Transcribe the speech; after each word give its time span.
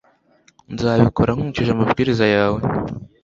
Nzabikora 0.73 1.31
nkurikije 1.37 1.71
amabwiriza 1.73 2.25
yawe 2.35 2.59